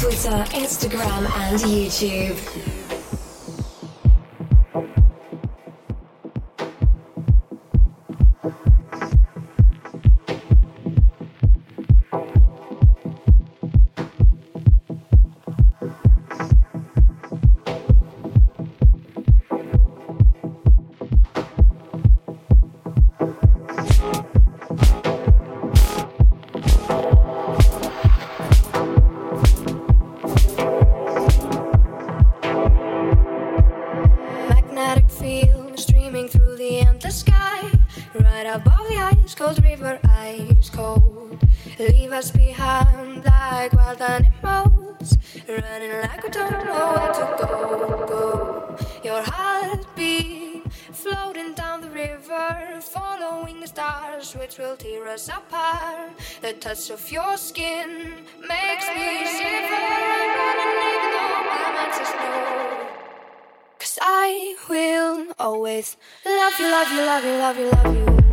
[0.00, 2.69] Twitter, Instagram, and YouTube.
[56.60, 59.80] Touch of your skin makes me shiver.
[63.78, 68.29] Cause I will always love you, love you, love you, love you, love you.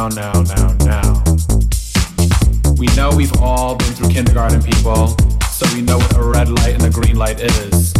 [0.00, 1.24] Now, now, now, now, now.
[2.78, 5.14] We know we've all been through kindergarten, people,
[5.50, 7.92] so we know what a red light and a green light is.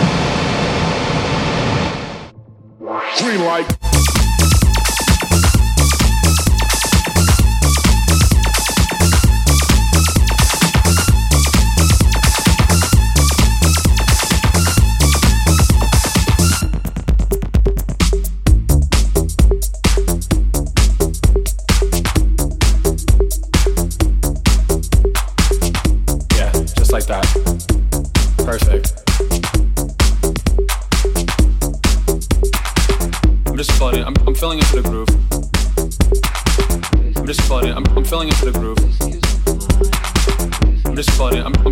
[3.31, 3.90] Yeah,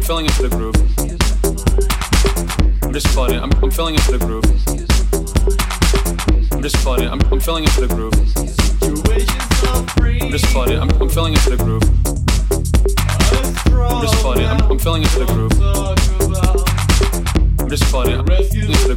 [0.10, 0.74] filling into the groove.
[2.82, 3.40] I'm just floating.
[3.40, 4.44] I'm, I'm filling into the groove.
[6.52, 7.08] I'm just floating.
[7.08, 8.16] I'm, I'm filling into the groove.
[10.20, 10.80] I'm just floating.
[10.80, 11.84] I'm, I'm filling into the groove.
[13.80, 14.48] I'm just floating.
[14.48, 15.54] I'm, I'm filling into the groove.
[17.60, 18.16] I'm just floating.
[18.16, 18.96] I'm into the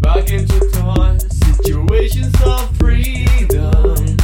[0.00, 4.15] Back into time, situations of freedom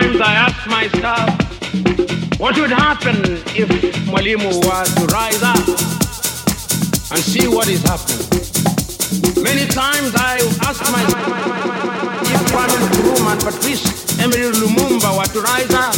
[0.00, 1.30] times I asked myself,
[2.40, 3.14] what would happen
[3.54, 3.68] if
[4.10, 5.66] Mwalimu was to rise up
[7.12, 8.26] and see what is happening?
[9.38, 11.30] Many times I asked myself
[12.26, 13.86] if Kwame Nkrumah and Patrice
[14.18, 15.94] Emery Lumumba were to rise up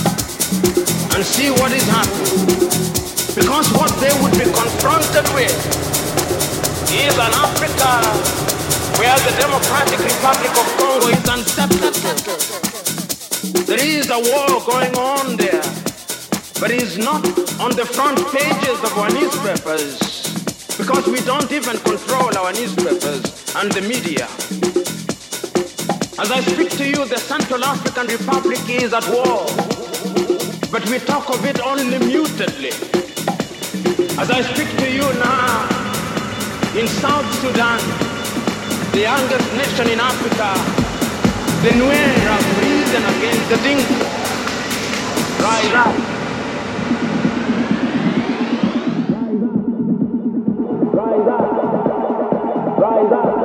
[1.16, 2.53] and see what is happening.
[3.32, 5.57] Because what they would be confronted with
[6.92, 7.92] is an Africa
[9.01, 12.66] where the Democratic Republic of Congo is unacceptable.
[13.53, 15.62] There is a war going on there,
[16.59, 17.22] but it's not
[17.61, 19.99] on the front pages of our newspapers
[20.76, 23.22] because we don't even control our newspapers
[23.55, 24.26] and the media.
[26.18, 29.47] As I speak to you, the Central African Republic is at war,
[30.72, 32.74] but we talk of it only mutedly.
[34.18, 35.68] As I speak to you now,
[36.74, 37.78] in South Sudan,
[38.90, 40.51] the youngest nation in Africa,
[41.62, 43.78] the Nuer and again, the thing.
[45.43, 45.95] Rise up.
[50.95, 52.78] Rise up.
[52.78, 53.36] Rise up.